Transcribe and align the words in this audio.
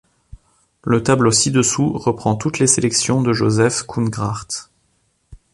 Le 0.83 1.03
tableau 1.03 1.29
ci-dessous 1.29 1.93
reprend 1.93 2.33
toutes 2.35 2.57
les 2.57 2.65
sélections 2.65 3.21
de 3.21 3.33
Joseph 3.33 3.83
Coenegracht. 3.83 4.71